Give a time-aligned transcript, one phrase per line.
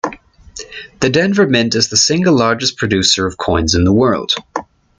[1.01, 4.31] The Denver Mint is the single largest producer of coins in the world.